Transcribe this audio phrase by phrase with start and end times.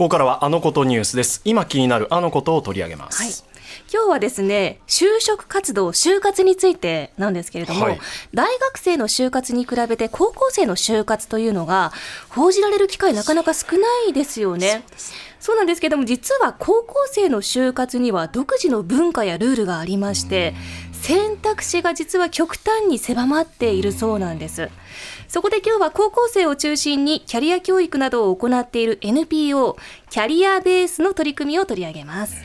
[0.00, 1.42] ここからはあのことニュースです。
[1.44, 3.32] 今気になるあのことを取り上げます、はい。
[3.92, 8.00] 今日はですね就職活動就活についてなんですけれども、はい。
[8.32, 11.92] 大学生の就活に比べて高校生の就活というのが
[12.30, 14.84] 報じられる機会なかなか少ないですよね。
[15.38, 20.54] そうなんですけども実は高校生の就活には独自の文化やルールがありまして
[20.92, 24.70] 選択肢が実は極端に狭まっているそうなんです。
[25.30, 29.76] そこで今日は高校生を中心にキャリア教育などを行っている NPO
[30.10, 32.44] キャリアベースの取り組みを取り上げます。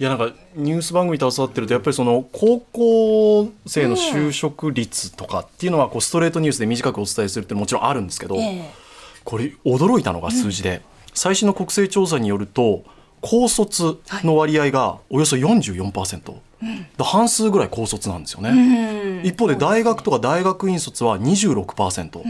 [0.00, 8.70] いやなんかニュース番組に携わってるとやっぱりその高校生の就職率とかっていうのはこうストレートニュースで短くお伝えするってもちろんあるんですけど、ええ。
[9.22, 10.82] これ驚いたのが数字で、
[11.14, 12.82] 最新の国勢調査によると
[13.26, 16.34] 高卒の割合がおよそ44%、
[16.98, 22.22] だ半数ぐらい高卒なんですよね、一方で大学とか大学院卒は26%、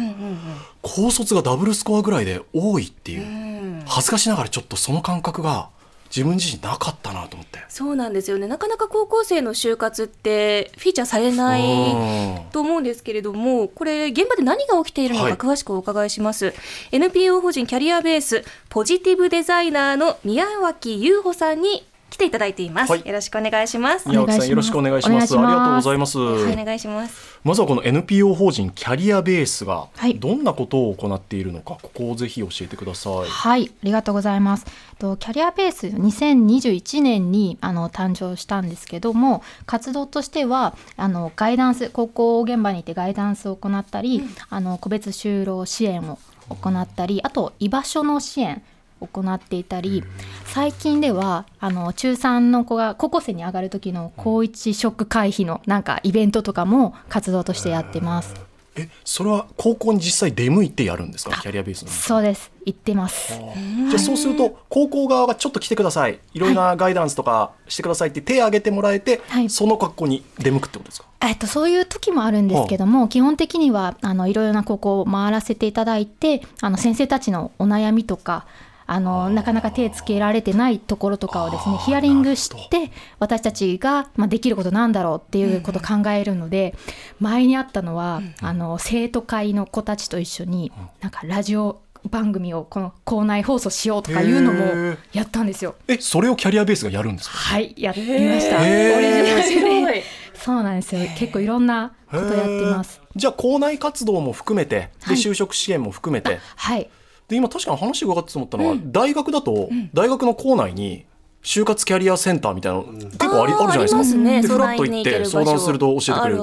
[0.82, 5.68] 高卒がダブルスコアぐらいで多いっていう、恥ずかしながらちょっとその感覚が
[6.14, 7.58] 自分自身なかったなと思って。
[7.68, 8.46] そうなんですよね。
[8.46, 12.50] なかなか高校生の就活ってフィーチャーされないうん。
[12.52, 15.34] と思うんですけれどもこれ現場で何が起きているのかはい。
[15.34, 16.54] 詳しくお伺いします、
[16.92, 25.36] NPO 法人キャリアベースポジティブデザイナーの宮脇優穂さんに来ていただいています、はいよろしくお願いします宮脇さんよろしくお願いします。
[25.36, 26.18] ありがとうございます。
[26.18, 33.28] はいお願いしますまずはこの NPO 法人キャリアベースがはいどんなことを行っているのか、ここをぜひ教えてください。
[33.28, 34.64] はい、ありがとうございます。
[34.98, 48.60] とキャリアベース2021年にあの誕生したんですけども、活動としてはあのガイダンス高校現場にいてガイダンスを行ったり、あの個別就労支援を行ったり、あと居場所の支援を
[49.06, 50.04] 行っていたり、
[50.46, 58.34] 最近ではあの中3の子が高校生に上がる時の高一ショック回避のなんかイベントとかも活動としてやってます。
[58.76, 61.88] え、それは高校に実際出向いてやるんですか、キャリアベースの。
[61.92, 63.38] そうです、行ってます。
[63.38, 71.06] じゃあそうすると高校側がちょっと来てください、いろいろなガイダンスとかしてくださいって手を挙げてもらえて、はいその格好に出向くってことですか？
[71.20, 78.44] えっと、そういう時もあるんですけども、基本的にはあのいろいろな高校を回らせていただいてあの先生たちのお悩みとか
[78.86, 86.74] あのなかなか手つけられてないところとかをですねヒアリングして私たちが、まあ、できることなんだろうっていうことを考えるので、
[87.20, 91.80] 前にあったのは、あの生徒会の子たちと一緒になんかラジオ
[92.10, 95.74] 番組をこの校内放送しようとかいうのもやったんですよ。
[95.88, 97.36] え、それをキャリアベースがやるんですか？
[97.36, 98.58] はいやってみました。
[98.58, 100.02] オリジナル
[100.34, 101.00] そうなんですよ。
[101.16, 103.00] 結構いろんなことやってます。
[103.16, 106.90] じゃあ校内活動も含めて、ではい就職支援も含めて、はい。
[107.28, 111.06] で今確かに話を伺ってて思ったのは、大学だと、大学の校内に
[111.42, 114.04] 就活キャリアセンターみたいなの結構あり,、あるじゃないですか。
[114.04, 114.42] すね。
[114.42, 116.38] でフラッ相と行って相談すると教えてくれる。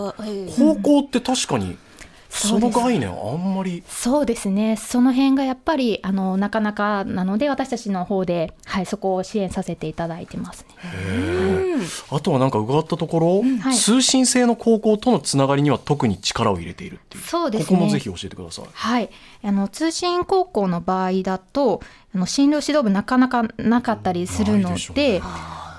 [0.57, 1.77] 高校って確かに
[2.31, 4.77] その概念あんまりそうですね。
[4.77, 11.81] その辺がやっぱりあのなかなかなので私たちの方ではいそこを支援させていただいてますね。
[12.09, 18.65] あとはなんか伺ったところ、はい通信制の高校とのつながりには特に力を入れているっていうそうですねここもぜひ教えてください。
[18.71, 19.09] はい。
[19.43, 21.81] あの通信高校の場合だと
[22.15, 25.21] あの進路指導部なかなかなかったりするので。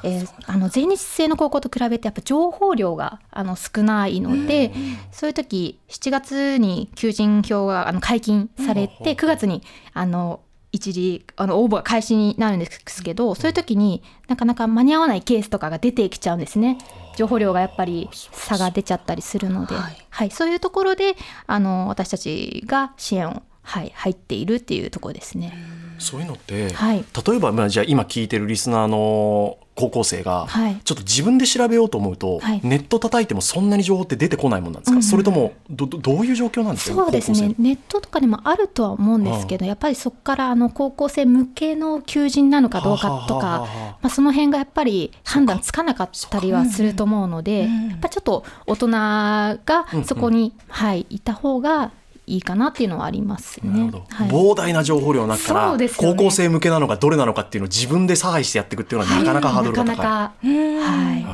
[0.05, 4.73] えーあの全日制の高校と比べてやっぱ情報量があの少ないので、
[5.13, 10.41] そういう時7月に求人票があの解禁されて、9月にあの
[10.73, 16.79] 一時あの応募が開始になるんですけどそういう時になかなか間に合わないケースとかが出てきちゃうんですね。
[17.17, 20.29] 情報量がやっぱり差が出ちゃったりするので、ははい。
[20.29, 21.15] いそういうところで
[21.47, 25.53] あの私たちが支援を、はい、入っているっていうところですね。
[25.99, 27.05] そういうのって、はい。
[27.27, 30.77] 例えば、まあ、じゃあ今聞いてるリスナーの高校生が、はい。
[30.85, 32.61] ちょっと自分で調べようと思うと、はい。
[32.63, 35.03] ネット叩いてもそんなに情報って出てこないもんなんですか、うんうん。
[35.03, 36.97] それともどどどういう状況なんですか？
[36.97, 37.55] そうですね。
[37.59, 43.67] ネットとかでもあるとは思うんですけどやっぱりそこからあの高校生向けの求人なのかどうかとか
[44.03, 49.59] まあその辺がやっぱり判断つかなかったりはすると思うのでやっぱちょっと大人が
[50.05, 51.93] そこに、はい、いた方が
[52.27, 53.91] いいかなっていうのはありますね。
[54.11, 54.29] はい。
[54.29, 55.89] 膨大な情報量の中から、ね。
[55.97, 59.97] 高校生向けなのかどれなのかっていうのを自分で差配してやっていくっていうのはなかなかハードルが高い。
[59.97, 61.25] なかなかはい。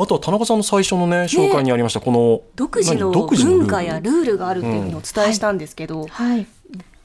[0.00, 6.46] あとは田中さんの最初のね紹介にありました、この独自の文化やルールがあるっていうのをお伝えしたんですけど、はい。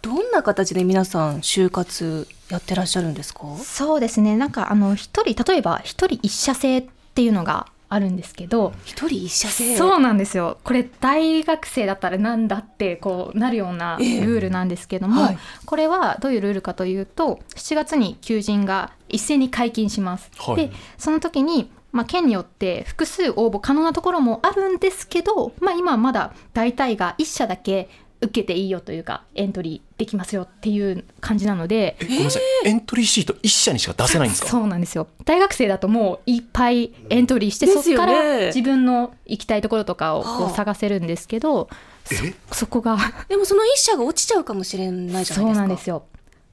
[0.03, 3.55] どんな形で皆さん就活やってらっしゃるんですか？
[3.63, 4.35] そうですね。
[4.35, 9.75] なんかあの一人例えば一人一社制っていうのがあるんですけど、一人一社制？
[9.75, 10.57] そうなんですよ。
[10.63, 14.07] これ大学生だったらなんだってこうなるようなルえ。
[14.17, 15.37] えールなんですけども、はい。
[15.65, 20.31] これはどういうルールかというと7月に求人が一斉に解禁します。
[20.37, 20.55] はい。
[20.55, 27.87] でその時にまあ、県によって複数応募可能なところもあるんですけど、まあ、今はまだ大体が1社だけ
[28.23, 31.95] 受けていいよというかエントリーできますよっていう感じなので。
[31.99, 34.47] えごめんなさい、エントリーシート一社にしか出せないんですか？
[34.49, 35.07] そうなんですよ。
[35.25, 40.51] 大学生だともういっぱいエントリーして、ですよねそこから自分の行きたいところとかをこはあ。
[40.51, 41.69] う探せるんですけど、
[42.11, 42.33] え？
[42.51, 42.97] そこが。
[43.27, 45.61] でもその一社が落ちちゃうかもしれないじゃないそうですか。
[45.61, 46.05] なんですよ。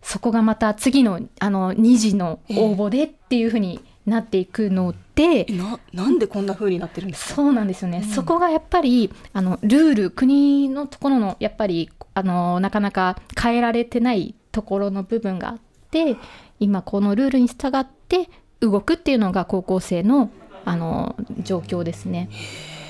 [0.02, 7.34] そこがまた次のあの2次の応募でっていうふうになっていくので、ななんでこんな風になってるんですか？
[7.36, 15.58] そうなんですよね、そこがやっぱりあのルール国のところのやっぱりあのなかなか変えられてないところの部分があっ
[15.90, 16.16] て
[16.58, 18.28] 今このルールに従って
[18.60, 20.30] 動くっていうのが高校生の
[20.64, 22.28] あの状況ですね。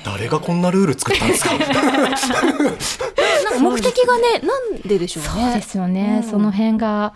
[0.05, 1.55] 誰がこんなルール作ったんですか？
[1.61, 1.61] な
[3.51, 5.29] んか目的がね、なんででしょうね。
[5.31, 7.13] そうですよね、うんその辺が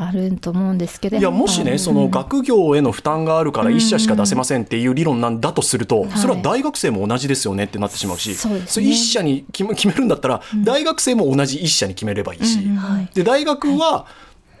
[0.00, 12.58] あると思うんですけどいやもしねその学業への負担があるから一社しか出せませんっていう理論なんだとすると、それは大学生も同じですよねってなってしまうし、それ一社に決め決めるんだったら、大学生も同じ一社に決めればいいし。
[13.14, 14.06] で大学は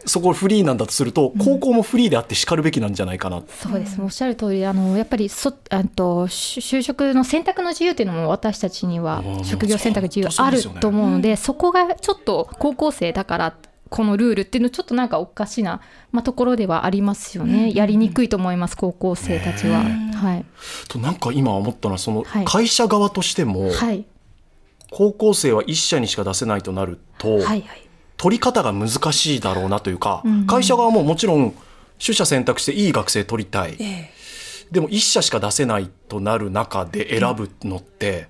[0.06, 13.54] そこフリーなんだとすると、高校もフリーであってしかるべきなんじゃないかな、そうです、おっしゃる通りあのやっぱりそあと就就職の選択の自由っていうのも私たちにはうん職業選択自由あると思うのでそこがちょっと高校生だから
[13.88, 15.80] このルールっていうのちょっとなんかおかしな、
[16.12, 19.82] まあ、ところではありますよね、やりにくいと思います高校生たちは。
[19.82, 20.44] はい、
[20.88, 22.44] となんか今思ったのはそのはい。
[22.44, 24.04] 会社側としても、はい。
[24.90, 27.66] 高校生は一社にしか出せないとなると、はいはい。
[28.16, 31.54] 取り方が難しいだろうなというか、うん会社側ももちろん
[31.98, 34.10] 取捨選択していい学生取りたい、え
[34.70, 38.28] でも一社しか出せないとなる中で選ぶのって、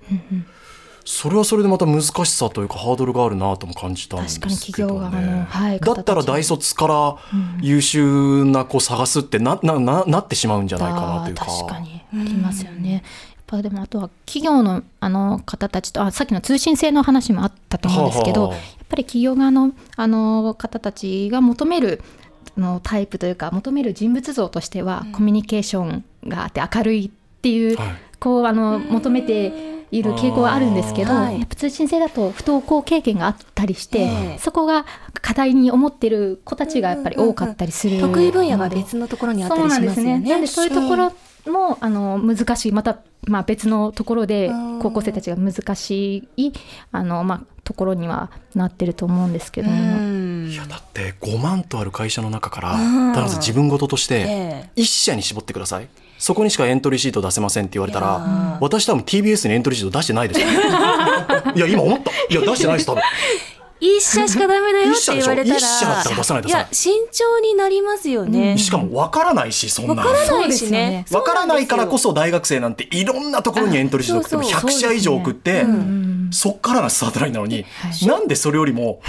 [1.11, 7.17] それはそれでまた難しさというかハードルがあるなとも感じたんですけど、ね、確かに企業側のはいだったら大卒から
[7.61, 11.45] 優秀な子探すってななななってしまうんじゃないかなというか。
[11.45, 12.93] 確かにありますよね。
[12.93, 13.01] やっ
[13.47, 22.03] ぱでもあとは企業のあの方たちとあさっきの通信制の話もあったと思うんですけど、はあはあやっぱり企業側のあの方たちが求める
[22.55, 27.87] あのタイプというか求める人物像としては、コミュニケーションがあって明るいっていう、はい
[28.19, 34.85] こうあの求めている傾向はあるんですけど、はいやっぱ通信制だと不登校経験があったりして、ええそこが
[35.21, 39.95] 課題に思ってる子たちがやっぱり多かったりするので、得意分野が別のところにあったりしますよね。
[39.95, 40.31] そうなんですね。
[40.31, 41.13] なんでそういうところ
[41.51, 46.53] も、あの難しいまたまあ別のところでうん高校生たちが難しい
[46.91, 49.79] あのまあところにはなってると思うんですけどうも。
[50.49, 50.53] ん。
[50.53, 53.13] いやだって5万とある会社の中から、うん。
[53.13, 54.69] ただ自分事としてええ。
[54.75, 55.87] 一社に絞ってください。
[56.17, 58.57] そこにしかエントリーシート出せませんって言われたらー。
[58.61, 60.47] 私多分 TBS にエントリーシート出してないですよ
[61.55, 62.11] いや今思った。
[62.11, 63.03] いや出してないです多分。
[63.81, 66.51] 一社しかダメだよって言われたら、一社だったら出さないとい。
[66.51, 68.57] や慎重になりますよね。
[68.57, 70.47] しかも分からないしそんなわからないしね。
[70.49, 71.05] ですよね。
[71.09, 75.63] 分からないからこそそ大学生なんていろんなところにエントリーシート送ってもあそう100社以上送って
[76.31, 78.07] そっからがスタートラインなのに、はい。
[78.07, 79.01] なんでそれよりも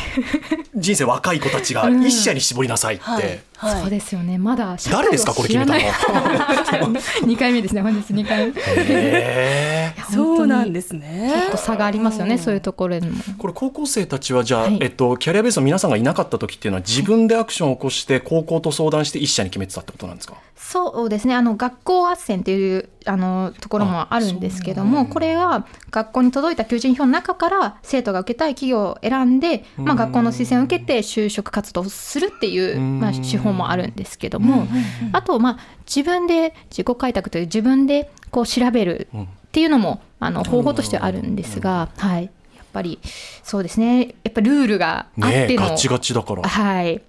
[0.75, 3.50] 人生若い子たちが一社に絞りなさいって。
[3.61, 3.81] はい。
[3.83, 4.39] そうですよね。
[4.39, 7.83] まだ誰ですかこれ決めたの知らない 二回目ですね。
[7.83, 9.95] 本日二回目。
[10.13, 11.31] そうなんですね。
[11.35, 12.39] 結構差がありますよね。
[12.39, 13.23] そういうところにも。
[13.39, 20.35] これ高校生たちはじゃあ、はいえっと、キャリアベースの皆さんがいなかった時っていうのは自分でアクションを起こして高校と相談して一社に決めてたってことなんですか？
[20.57, 34.67] そうですねあの学校斡旋というあのところもあるんですけどもこれは学校に届いた求人票の中から生徒が受けたい企業を選んで、まあ、学校の推薦を受けて就職活動をするっていう、まあ、手法もあるんですけども
[35.13, 42.29] あと、まあ、自分で自己開拓という自分でこう調べるっていうのもあの方法としてはあるんですが、はい、や
[42.63, 42.99] っぱり
[43.43, 44.15] そうですね。
[44.23, 46.43] やっぱりルールがあっての、ガチガチだから。
[46.49, 47.03] はい。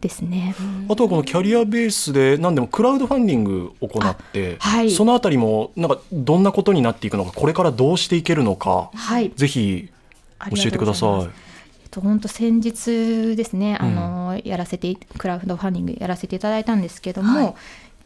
[0.00, 0.54] ですね。
[0.88, 4.90] あとはこのキャリアベースで何でもクラウドファンディングを行って、あはい。
[4.90, 9.32] そのあたりもなんかどんなことになっていくのかこれからどうしていけるのかはい。
[9.34, 9.90] ぜひ
[10.50, 11.22] 教えてください。
[11.22, 11.28] えっ
[11.90, 17.54] と本当先日ですね、あのやらせてクラウドファンディングやらせていただいたんですけども、はい。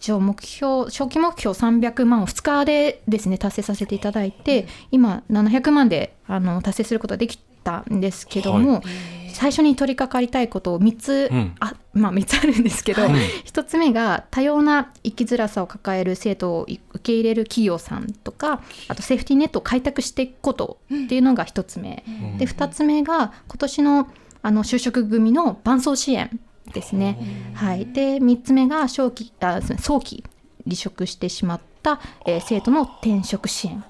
[0.00, 8.80] 一応目標初期目標300万を2日でですね達成させていただいて今700万であの達成することができたんですけども、
[9.34, 11.54] 最初に取り掛かりたいことを3つ、うん。
[11.58, 22.04] あまあ3つあるんですけど、1つ目が多様な生きづらさを抱える生徒を受け入れる企業さんとかあとセーフティーネットを開拓していくことっていうのが1つ目、
[22.38, 24.08] で2つ目が今年の
[24.48, 26.40] あの就職組の伴走支援
[26.72, 27.18] ですね。
[27.52, 30.24] はい、で3つ目が早期あ早期
[30.64, 33.84] 離職してしまった、えー生徒の転職支援。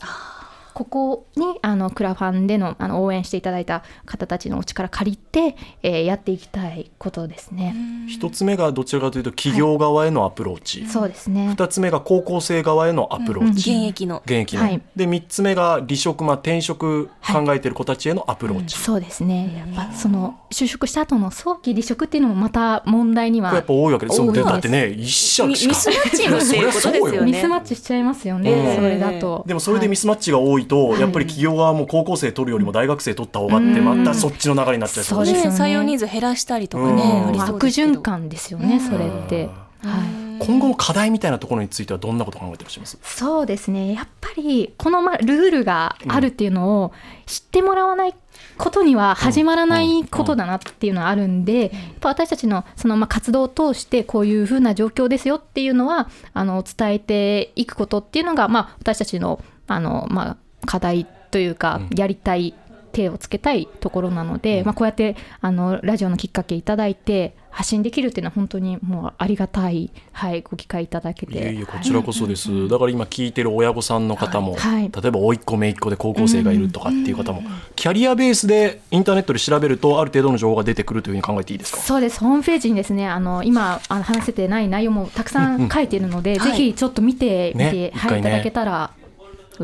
[0.79, 7.75] ここにあのクラファンでのあの応援していただいた方たちのお力借りて、えー、やっていきたいことですね。
[8.07, 11.49] 一つ目がどちらかというと企業側へのアプローチ、はい、そうですね。
[11.49, 19.67] 二つ目が高校生側へのアプローチ、うんうん、現役の現役の、はい、で三つ目が離職まあ転職考えている子たちへのアプローチ、はいうん、そうですね。
[19.75, 24.31] やっぱその就職した後の早期離職っていうのもまた問題にはやっぱ多いわけですよ。
[24.31, 27.33] だってね一社ミスマッチのっていうですよね。
[27.33, 28.75] ミスマッチしちゃいますよね。
[28.77, 29.45] それだと。
[29.47, 35.49] でもそれでミスマッチが多いと、やっぱり企業側も高校生取るよりも大学生取った方がってまたそっちの流れになっちゃうそうですね。
[35.49, 37.33] 採用人数減らしたりとかね。
[37.41, 38.79] 悪循環ですよね。
[38.79, 39.47] それって。
[39.47, 40.29] はい。
[40.41, 42.97] 今後の課題みたいなところについてはどんなこと考えてらっしゃいます？
[43.03, 46.93] そうですねやっぱりこのまルールがあるっていうのを
[47.27, 48.15] 知ってもらわない
[48.57, 51.71] ことには始まらないことだなっていうのはあるんで、やっ
[52.01, 62.55] ぱ私たちのそのま活動を通してこういうふうな状況ですよっていうのはあの伝えていくことっていうのが、まあ、私たちのあの、まあ、課題というかやりたい
[62.91, 71.35] 手をつけたいところなので、まあ、こうやってあのラジオのきっかけいただいて発信できるっていうのは本当にもうありがたい、はい、ご機会いただけて。
[71.35, 77.47] いえいえこちらこそです、はい、だから今聞いてる親御さんの方も、はい、例えば甥っ子姪っ子で高校生がいるとかっていう方も、うん、
[77.77, 81.81] キャリアベースでインターネットで調べるとある程度の情報が出てくるというふうに考えていいですか？
[81.81, 82.21] そうです。
[82.21, 86.43] ホームページにですねあの今あの話せてない内容もたくさん書いているので、うん。
[86.43, 88.93] うん、ぜひちょっと見てみて、ね、はい、いただけたら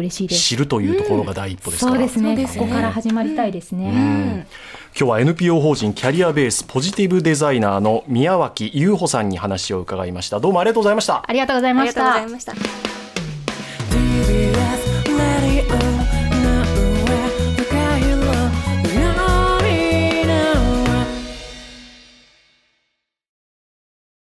[0.00, 0.42] 嬉しいです。
[0.42, 1.92] 知るというところが第一歩ですか。
[1.92, 2.58] ら、うん、そうですね。
[2.58, 4.46] ここから始まりたいですね、うん、今
[4.94, 10.40] 日は NPO 法人キャリアベースポジティブデザイナーの宮脇優穂さんに話を伺いました。
[10.40, 11.24] どうもありがとうございました。
[11.26, 12.04] ありがとうございました